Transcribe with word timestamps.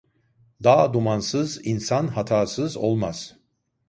Dağ 0.63 0.93
dumansız 0.93 1.65
insan 1.67 2.07
hatasız 2.07 2.77
olmaz. 2.77 3.39